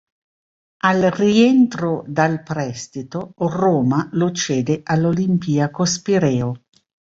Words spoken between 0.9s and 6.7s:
rientro dal prestito, Roma lo cede all'Olympiakos Pireo.